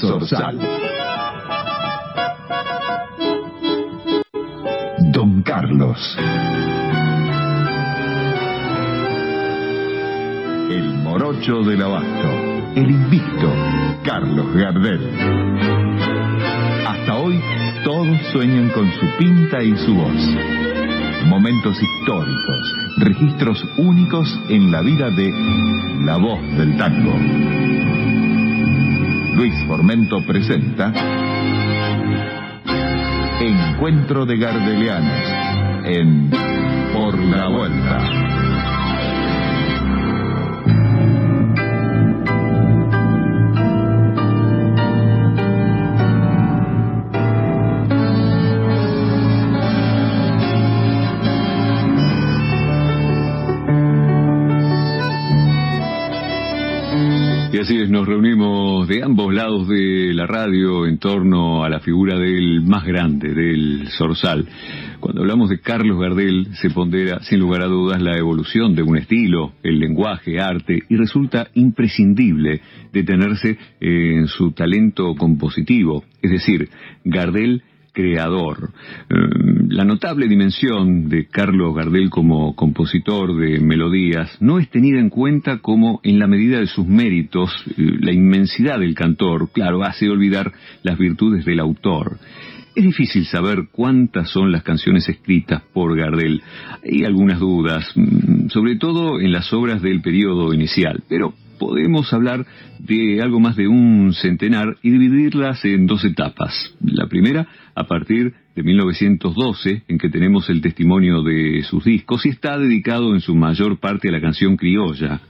Zorzal. 0.00 0.58
Don 5.12 5.42
Carlos. 5.42 6.18
El 10.70 10.94
morocho 11.02 11.62
del 11.62 11.82
abasto. 11.82 12.28
El 12.74 12.90
invicto. 12.90 13.52
Carlos 14.04 14.54
Gardel. 14.54 15.00
Hasta 16.86 17.16
hoy 17.16 17.40
todos 17.84 18.18
sueñan 18.32 18.68
con 18.70 18.90
su 18.92 19.06
pinta 19.18 19.62
y 19.62 19.76
su 19.76 19.94
voz. 19.94 20.36
Momentos 21.26 21.76
históricos, 21.82 22.74
registros 22.98 23.64
únicos 23.78 24.28
en 24.48 24.70
la 24.70 24.80
vida 24.82 25.10
de 25.10 25.32
la 26.04 26.16
voz 26.18 26.40
del 26.56 26.76
tango. 26.76 27.95
Luis 29.36 29.52
Formento 29.66 30.24
presenta 30.26 30.94
Encuentro 33.38 34.24
de 34.24 34.38
Gardelianos 34.38 35.84
en 35.84 36.30
Por 36.94 37.18
la 37.18 37.46
Vuelta. 37.50 38.75
Así 57.66 57.78
es, 57.78 57.90
nos 57.90 58.06
reunimos 58.06 58.86
de 58.86 59.02
ambos 59.02 59.34
lados 59.34 59.66
de 59.66 60.14
la 60.14 60.24
radio 60.24 60.86
en 60.86 60.98
torno 60.98 61.64
a 61.64 61.68
la 61.68 61.80
figura 61.80 62.16
del 62.16 62.62
más 62.62 62.84
grande, 62.84 63.34
del 63.34 63.88
Zorzal. 63.88 64.46
Cuando 65.00 65.22
hablamos 65.22 65.50
de 65.50 65.58
Carlos 65.58 65.98
Gardel, 65.98 66.46
se 66.62 66.70
pondera 66.70 67.18
sin 67.24 67.40
lugar 67.40 67.62
a 67.62 67.66
dudas 67.66 68.00
la 68.00 68.16
evolución 68.16 68.76
de 68.76 68.84
un 68.84 68.96
estilo, 68.96 69.54
el 69.64 69.80
lenguaje, 69.80 70.38
arte, 70.38 70.84
y 70.88 70.94
resulta 70.94 71.48
imprescindible 71.54 72.60
detenerse 72.92 73.58
en 73.80 74.28
su 74.28 74.52
talento 74.52 75.16
compositivo. 75.16 76.04
Es 76.22 76.30
decir, 76.30 76.68
Gardel 77.04 77.64
creador. 77.96 78.72
Eh, 79.08 79.14
la 79.70 79.84
notable 79.84 80.28
dimensión 80.28 81.08
de 81.08 81.26
Carlos 81.28 81.74
Gardel 81.74 82.10
como 82.10 82.54
compositor 82.54 83.34
de 83.34 83.58
melodías 83.58 84.36
no 84.38 84.58
es 84.58 84.68
tenida 84.68 85.00
en 85.00 85.08
cuenta 85.08 85.58
como 85.58 86.00
en 86.02 86.18
la 86.18 86.26
medida 86.26 86.60
de 86.60 86.66
sus 86.66 86.86
méritos, 86.86 87.50
eh, 87.70 87.72
la 88.00 88.12
inmensidad 88.12 88.78
del 88.78 88.94
cantor, 88.94 89.50
claro, 89.50 89.82
hace 89.82 90.10
olvidar 90.10 90.52
las 90.82 90.98
virtudes 90.98 91.46
del 91.46 91.58
autor. 91.58 92.18
Es 92.74 92.84
difícil 92.84 93.24
saber 93.24 93.68
cuántas 93.72 94.28
son 94.28 94.52
las 94.52 94.62
canciones 94.62 95.08
escritas 95.08 95.62
por 95.72 95.96
Gardel. 95.96 96.42
Hay 96.84 97.04
algunas 97.04 97.40
dudas, 97.40 97.90
mm, 97.94 98.48
sobre 98.48 98.76
todo 98.76 99.20
en 99.20 99.32
las 99.32 99.50
obras 99.54 99.80
del 99.80 100.02
periodo 100.02 100.52
inicial, 100.52 101.02
pero 101.08 101.32
podemos 101.58 102.12
hablar 102.12 102.46
de 102.78 103.20
algo 103.22 103.40
más 103.40 103.56
de 103.56 103.68
un 103.68 104.12
centenar 104.12 104.76
y 104.82 104.90
dividirlas 104.90 105.64
en 105.64 105.86
dos 105.86 106.04
etapas. 106.04 106.74
La 106.80 107.06
primera, 107.06 107.48
a 107.76 107.84
partir 107.84 108.32
de 108.54 108.62
1912, 108.62 109.82
en 109.86 109.98
que 109.98 110.08
tenemos 110.08 110.48
el 110.48 110.62
testimonio 110.62 111.22
de 111.22 111.62
sus 111.62 111.84
discos 111.84 112.24
y 112.24 112.30
está 112.30 112.58
dedicado 112.58 113.14
en 113.14 113.20
su 113.20 113.34
mayor 113.34 113.78
parte 113.78 114.08
a 114.08 114.12
la 114.12 114.20
canción 114.20 114.56
criolla. 114.56 115.20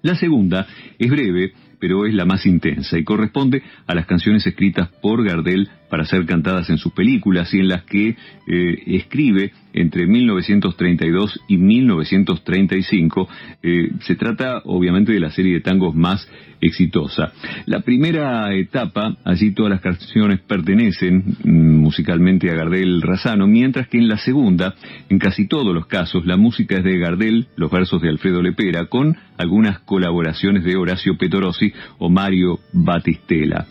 La 0.00 0.14
segunda 0.14 0.66
es 0.96 1.10
breve, 1.10 1.52
pero 1.82 2.06
es 2.06 2.14
la 2.14 2.24
más 2.24 2.46
intensa 2.46 2.96
y 2.96 3.02
corresponde 3.02 3.60
a 3.88 3.94
las 3.96 4.06
canciones 4.06 4.46
escritas 4.46 4.88
por 5.02 5.24
Gardel 5.24 5.68
para 5.90 6.04
ser 6.04 6.24
cantadas 6.26 6.70
en 6.70 6.78
sus 6.78 6.92
películas 6.92 7.52
y 7.52 7.58
en 7.58 7.68
las 7.68 7.82
que 7.82 8.10
eh, 8.46 8.82
escribe 8.86 9.52
entre 9.74 10.06
1932 10.06 11.40
y 11.48 11.56
1935. 11.58 13.28
Eh, 13.62 13.90
se 14.00 14.14
trata 14.14 14.62
obviamente 14.64 15.12
de 15.12 15.20
la 15.20 15.30
serie 15.30 15.54
de 15.54 15.60
tangos 15.60 15.94
más 15.94 16.26
exitosa. 16.62 17.32
La 17.66 17.80
primera 17.80 18.54
etapa, 18.54 19.16
allí 19.24 19.50
todas 19.50 19.70
las 19.70 19.80
canciones 19.80 20.40
pertenecen 20.40 21.36
mm, 21.44 21.76
musicalmente 21.80 22.50
a 22.50 22.54
Gardel 22.54 23.02
Razano, 23.02 23.46
mientras 23.46 23.88
que 23.88 23.98
en 23.98 24.08
la 24.08 24.16
segunda, 24.16 24.74
en 25.10 25.18
casi 25.18 25.48
todos 25.48 25.74
los 25.74 25.86
casos, 25.86 26.24
la 26.24 26.36
música 26.36 26.76
es 26.76 26.84
de 26.84 26.98
Gardel, 26.98 27.48
los 27.56 27.70
versos 27.70 28.00
de 28.00 28.08
Alfredo 28.08 28.40
Lepera, 28.40 28.86
con 28.86 29.16
algunas 29.36 29.80
colaboraciones 29.80 30.64
de 30.64 30.76
Horacio 30.76 31.18
Petorossi 31.18 31.71
o 31.98 32.08
Mario 32.08 32.60
Batistela. 32.72 33.66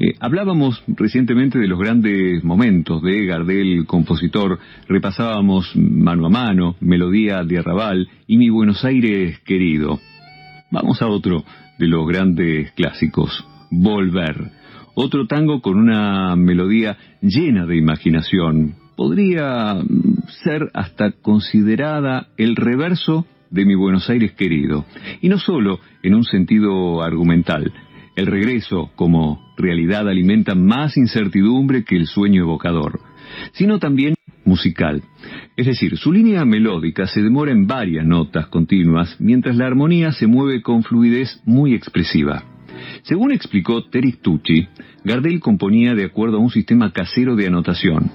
Eh, 0.00 0.14
hablábamos 0.20 0.82
recientemente 0.88 1.58
de 1.58 1.68
los 1.68 1.78
grandes 1.78 2.42
momentos 2.44 3.02
de 3.02 3.26
Gardel, 3.26 3.86
compositor, 3.86 4.58
repasábamos 4.88 5.74
mano 5.76 6.26
a 6.26 6.30
mano, 6.30 6.76
Melodía 6.80 7.44
de 7.44 7.58
Arrabal 7.58 8.08
y 8.26 8.36
Mi 8.38 8.50
Buenos 8.50 8.84
Aires 8.84 9.38
querido. 9.40 10.00
Vamos 10.70 11.02
a 11.02 11.06
otro 11.06 11.44
de 11.78 11.86
los 11.86 12.06
grandes 12.06 12.72
clásicos, 12.72 13.44
Volver. 13.70 14.50
Otro 14.94 15.26
tango 15.26 15.62
con 15.62 15.78
una 15.78 16.36
melodía 16.36 16.96
llena 17.22 17.66
de 17.66 17.76
imaginación. 17.76 18.74
Podría 18.96 19.76
ser 20.44 20.70
hasta 20.74 21.12
considerada 21.12 22.28
el 22.36 22.56
reverso 22.56 23.26
de 23.52 23.64
mi 23.64 23.76
Buenos 23.76 24.10
Aires 24.10 24.32
querido. 24.32 24.84
Y 25.20 25.28
no 25.28 25.38
solo 25.38 25.78
en 26.02 26.14
un 26.14 26.24
sentido 26.24 27.02
argumental, 27.02 27.72
el 28.16 28.26
regreso 28.26 28.90
como 28.96 29.54
realidad 29.56 30.08
alimenta 30.08 30.54
más 30.54 30.96
incertidumbre 30.96 31.84
que 31.84 31.96
el 31.96 32.06
sueño 32.06 32.42
evocador, 32.42 33.00
sino 33.52 33.78
también 33.78 34.14
musical. 34.44 35.02
Es 35.56 35.66
decir, 35.66 35.96
su 35.96 36.12
línea 36.12 36.44
melódica 36.44 37.06
se 37.06 37.22
demora 37.22 37.52
en 37.52 37.66
varias 37.66 38.04
notas 38.04 38.48
continuas, 38.48 39.16
mientras 39.20 39.56
la 39.56 39.66
armonía 39.66 40.12
se 40.12 40.26
mueve 40.26 40.62
con 40.62 40.82
fluidez 40.82 41.40
muy 41.44 41.74
expresiva. 41.74 42.44
Según 43.02 43.32
explicó 43.32 43.84
Terry 43.84 44.12
Tucci, 44.12 44.66
Gardel 45.04 45.40
componía 45.40 45.94
de 45.94 46.04
acuerdo 46.04 46.38
a 46.38 46.40
un 46.40 46.50
sistema 46.50 46.92
casero 46.92 47.36
de 47.36 47.46
anotación. 47.46 48.10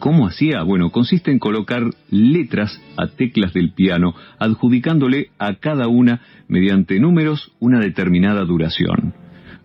¿Cómo 0.00 0.26
hacía? 0.26 0.62
Bueno, 0.62 0.90
consiste 0.90 1.30
en 1.30 1.38
colocar 1.38 1.82
letras 2.10 2.80
a 2.96 3.08
teclas 3.08 3.52
del 3.52 3.72
piano, 3.72 4.14
adjudicándole 4.38 5.28
a 5.38 5.54
cada 5.54 5.88
una, 5.88 6.20
mediante 6.48 6.98
números, 6.98 7.52
una 7.60 7.80
determinada 7.80 8.44
duración. 8.44 9.14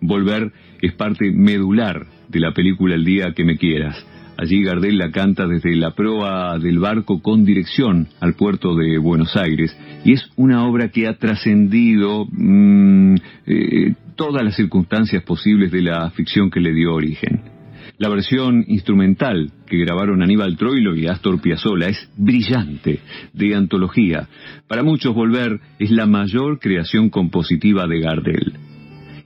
Volver 0.01 0.51
es 0.81 0.93
parte 0.93 1.31
medular 1.31 2.05
de 2.27 2.39
la 2.39 2.53
película 2.53 2.95
El 2.95 3.05
día 3.05 3.33
que 3.33 3.45
me 3.45 3.57
quieras. 3.57 3.95
Allí 4.37 4.63
Gardel 4.63 4.97
la 4.97 5.11
canta 5.11 5.47
desde 5.47 5.75
la 5.75 5.91
proa 5.91 6.57
del 6.57 6.79
barco 6.79 7.21
con 7.21 7.45
dirección 7.45 8.07
al 8.19 8.33
puerto 8.33 8.75
de 8.75 8.97
Buenos 8.97 9.35
Aires 9.37 9.77
y 10.03 10.13
es 10.13 10.27
una 10.35 10.65
obra 10.65 10.89
que 10.89 11.07
ha 11.07 11.17
trascendido 11.17 12.25
mm, 12.29 13.15
eh, 13.45 13.93
todas 14.15 14.43
las 14.43 14.55
circunstancias 14.55 15.23
posibles 15.23 15.71
de 15.71 15.83
la 15.83 16.09
ficción 16.11 16.49
que 16.49 16.59
le 16.59 16.73
dio 16.73 16.93
origen. 16.93 17.62
La 17.97 18.09
versión 18.09 18.65
instrumental 18.67 19.51
que 19.65 19.77
grabaron 19.77 20.21
Aníbal 20.21 20.57
Troilo 20.57 20.95
y 20.95 21.07
Astor 21.07 21.41
Piazzolla 21.41 21.87
es 21.87 22.09
brillante, 22.17 22.99
de 23.33 23.55
antología. 23.55 24.27
Para 24.67 24.83
muchos 24.83 25.13
Volver 25.13 25.59
es 25.79 25.91
la 25.91 26.05
mayor 26.05 26.59
creación 26.59 27.09
compositiva 27.09 27.87
de 27.87 27.99
Gardel. 27.99 28.53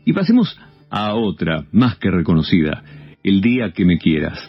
Y 0.06 0.14
pasemos 0.14 0.58
a 0.90 1.16
otra, 1.16 1.66
más 1.72 1.98
que 1.98 2.10
reconocida, 2.10 2.84
El 3.24 3.42
día 3.42 3.72
que 3.72 3.84
me 3.84 3.98
quieras. 3.98 4.40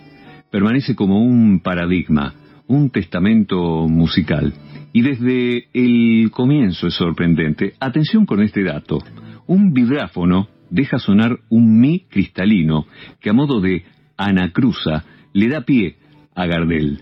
Permanece 0.50 0.94
como 0.94 1.20
un 1.22 1.60
paradigma, 1.60 2.34
un 2.68 2.90
testamento 2.90 3.88
musical. 3.88 4.52
Y 4.92 5.02
desde 5.02 5.68
el 5.72 6.30
comienzo 6.30 6.86
es 6.86 6.94
sorprendente. 6.94 7.74
Atención 7.80 8.24
con 8.24 8.42
este 8.42 8.62
dato. 8.62 8.98
Un 9.46 9.72
vibráfono 9.72 10.48
deja 10.70 10.98
sonar 10.98 11.38
un 11.48 11.80
mi 11.80 12.00
cristalino 12.00 12.86
que 13.20 13.30
a 13.30 13.32
modo 13.32 13.60
de 13.60 13.84
anacruza 14.18 15.04
le 15.32 15.48
da 15.48 15.62
pie 15.62 15.96
a 16.34 16.46
Gardel. 16.46 17.00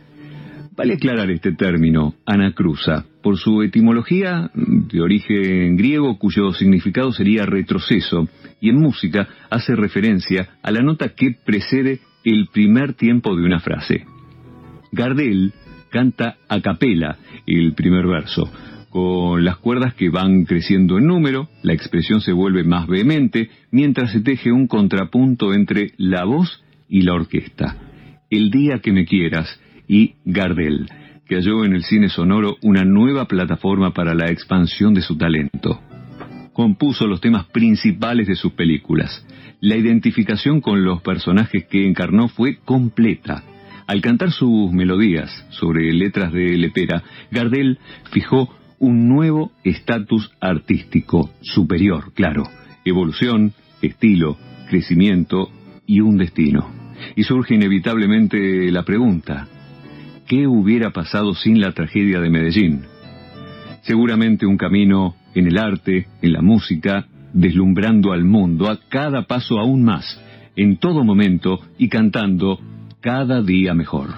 Vale 0.77 0.95
aclarar 0.95 1.31
este 1.31 1.53
término, 1.53 2.15
anacruza, 2.27 3.07
por 3.23 3.39
su 3.39 3.63
etimología 3.63 4.51
de 4.55 5.01
origen 5.01 5.77
griego 5.77 6.19
cuyo 6.19 6.53
significado 6.53 7.13
sería 7.13 7.47
retroceso, 7.47 8.29
y 8.61 8.69
en 8.69 8.77
música 8.77 9.27
hace 9.51 9.75
referencia 9.75 10.59
a 10.63 10.71
la 10.71 10.83
nota 10.83 11.09
que 11.09 11.35
precede 11.45 12.01
el 12.25 12.49
primer 12.53 12.93
tiempo 12.93 13.35
de 13.35 13.45
una 13.45 13.59
frase. 13.59 14.05
Gardel 14.93 15.55
canta 15.91 16.37
a 16.49 16.61
capela 16.61 17.17
el 17.47 17.73
primer 17.73 18.07
verso, 18.07 18.51
con 18.97 19.45
las 19.45 19.59
cuerdas 19.59 19.93
que 19.93 20.09
van 20.09 20.45
creciendo 20.45 20.97
en 20.97 21.07
número, 21.07 21.51
la 21.63 21.75
expresión 21.75 22.23
se 22.23 22.33
vuelve 22.33 22.65
más 22.65 22.87
vehemente, 22.87 23.51
mientras 23.71 24.11
se 24.11 24.21
teje 24.21 24.53
un 24.53 24.67
contrapunto 24.69 25.53
entre 25.53 25.93
la 25.99 26.25
voz 26.25 26.65
y 26.89 27.03
la 27.03 27.15
orquesta. 27.15 27.77
El 28.31 28.51
día 28.51 28.81
que 28.81 28.93
me 28.93 29.05
quieras 29.05 29.61
y 29.89 30.15
Gardel, 30.25 30.89
que 31.29 31.37
halló 31.37 31.65
en 31.65 31.75
el 31.75 31.83
cine 31.83 32.09
sonoro 32.09 32.57
una 32.63 32.85
nueva 32.85 33.27
plataforma 33.27 33.93
para 33.93 34.15
la 34.15 34.31
expansión 34.31 34.95
de 34.95 35.03
su 35.03 35.17
talento. 35.17 35.81
compuso 36.53 37.07
los 37.07 37.21
temas 37.21 37.45
principales 37.47 38.27
de 38.27 38.35
sus 38.35 38.53
películas. 38.53 39.27
La 39.61 39.77
identificación 39.77 40.63
con 40.63 40.85
los 40.85 41.03
personajes 41.03 41.67
que 41.67 41.87
encarnó 41.87 42.29
fue 42.29 42.57
completa. 42.65 43.45
Al 43.87 44.01
cantar 44.01 44.33
sus 44.33 44.73
melodías 44.73 45.31
sobre 45.51 45.93
letras 45.93 46.33
de 46.33 46.57
Lepera, 46.57 47.03
Gardel 47.31 47.79
fijó 48.11 48.49
un 48.79 49.07
nuevo 49.07 49.53
estatus 49.65 50.31
artístico, 50.41 51.31
superior, 51.43 52.13
claro, 52.15 52.45
evolución, 52.87 53.53
estilo, 53.83 54.39
crecimiento 54.69 55.51
y 55.87 56.01
un 56.01 56.19
destino. 56.19 56.71
Y 57.15 57.23
surge 57.23 57.55
inevitablemente 57.55 58.71
la 58.71 58.83
pregunta, 58.83 59.49
¿qué 60.27 60.47
hubiera 60.47 60.91
pasado 60.91 61.35
sin 61.35 61.61
la 61.61 61.73
tragedia 61.73 62.21
de 62.21 62.31
Medellín? 62.31 62.83
Seguramente 63.83 64.47
un 64.47 64.57
camino 64.57 65.15
en 65.35 65.47
el 65.47 65.59
arte, 65.59 66.07
en 66.23 66.33
la 66.33 66.43
música, 66.43 67.07
deslumbrando 67.33 68.13
al 68.13 68.25
mundo 68.25 68.69
a 68.69 68.79
cada 68.89 69.23
paso 69.27 69.59
aún 69.59 69.85
más, 69.85 70.21
en 70.57 70.79
todo 70.79 71.05
momento 71.05 71.61
y 71.79 71.89
cantando 71.89 72.59
cada 73.01 73.43
día 73.43 73.75
mejor. 73.75 74.09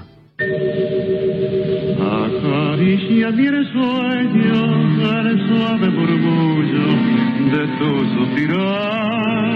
Sueño 3.73 4.81
el 5.29 5.39
suave 5.49 5.91
murmullo 5.91 6.87
de. 7.51 9.48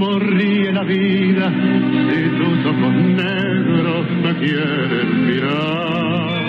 Como 0.00 0.18
ríe 0.18 0.72
la 0.72 0.82
vida 0.82 1.52
si 1.52 2.28
tus 2.38 2.64
ojos 2.64 2.94
negros 2.94 4.06
me 4.22 4.34
quieren 4.38 5.26
mirar. 5.26 6.40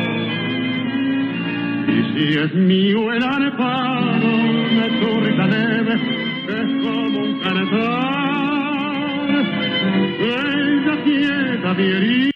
Y 1.85 2.01
si 2.13 2.39
es 2.39 2.53
mío 2.53 3.11
el 3.11 3.21
arpado 3.21 4.29
de 4.29 4.89
tu 5.01 5.19
risa 5.19 5.47
leve, 5.47 5.95
es 6.47 6.69
como 6.81 7.19
un 7.19 7.39
cantar. 7.41 7.69
Ella 10.21 11.03
quieta 11.03 11.73
mi 11.73 11.83
herida, 11.83 12.30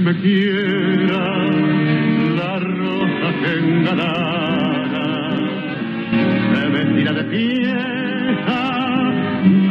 me 0.00 0.14
quiera, 0.20 1.22
la 2.38 2.58
rosa 2.58 3.28
que 3.42 3.52
engalana, 3.58 5.06
se 6.54 6.68
vestirá 6.68 7.12
de 7.12 7.24
pieza 7.24 8.62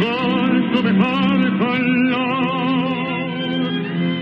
con 0.01 0.49
su 0.71 0.83
mejor 0.83 1.57
color. 1.57 2.99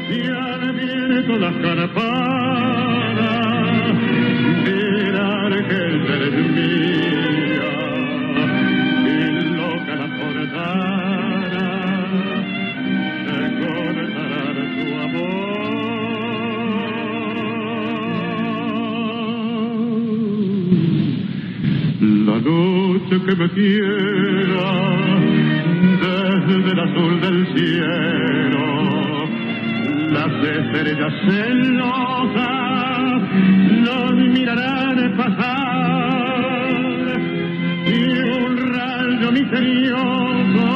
Y 0.09 0.21
al 0.29 1.39
las 1.39 1.55
campanas 1.55 2.46
la 22.37 22.43
noche 22.43 23.19
que 23.25 23.35
me 23.35 23.49
quiera 23.49 24.69
desde 26.47 26.71
el 26.71 26.79
azul 26.79 27.19
del 27.21 27.47
cielo, 27.55 28.65
las 30.11 30.31
estrellas 30.43 31.13
celosas 31.25 32.41
nos 33.85 34.13
mirarán 34.13 34.97
pasar 35.17 36.67
y 37.87 38.19
un 38.19 38.57
rayo 38.73 39.31
misterioso 39.31 40.67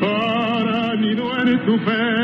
para 0.00 0.96
nido 0.96 1.24
en 1.38 1.48
tu 1.66 1.74
pelo, 1.84 2.23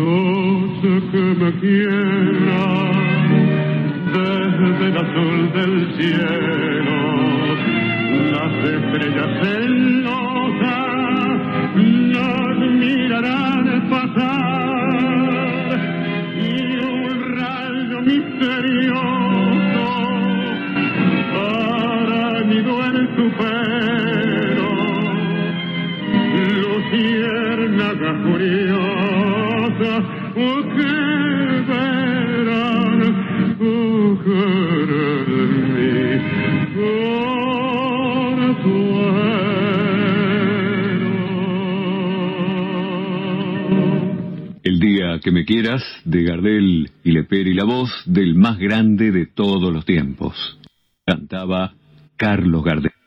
Noche 0.00 0.92
que 1.10 1.24
me 1.40 1.50
quiera 1.60 2.64
desde 4.14 4.84
el 4.88 4.96
azul 4.96 5.38
del 5.56 5.74
cielo, 5.96 6.98
las 8.34 8.52
estrellas 8.76 9.30
celosas 9.42 9.78
nos 12.14 12.56
mirarán 12.84 13.66
pasar 13.90 15.78
y 16.36 16.50
un 16.78 17.14
rayo 17.38 17.98
misterioso 18.10 19.86
para 21.34 22.22
nido 22.44 22.74
en 22.86 22.96
tu 23.16 23.26
pelo 23.38 24.70
luciérnaga 26.62 28.10
curiosa, 28.24 28.69
El 29.80 29.86
día 44.78 45.18
que 45.24 45.30
me 45.30 45.46
quieras, 45.46 45.82
de 46.04 46.24
Gardel 46.24 46.90
y 47.02 47.12
Leper 47.12 47.46
y 47.46 47.54
la 47.54 47.64
voz 47.64 47.90
del 48.04 48.34
más 48.34 48.58
grande 48.58 49.10
de 49.10 49.24
todos 49.24 49.72
los 49.72 49.86
tiempos. 49.86 50.58
Cantaba 51.06 51.72
Carlos 52.18 52.62
Gardel. 52.62 52.99